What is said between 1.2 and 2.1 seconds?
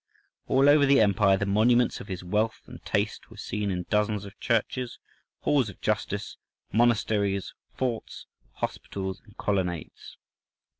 the monuments of